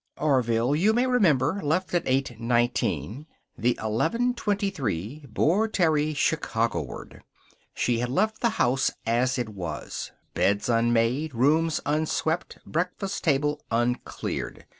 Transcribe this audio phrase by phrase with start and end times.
[0.17, 3.27] Orville, you may remember, left at 8:19.
[3.55, 7.21] The 11:23 bore Terry Chicago ward.
[7.75, 14.65] She had left the house as it was beds unmade, rooms unswept, breakfast table uncleared.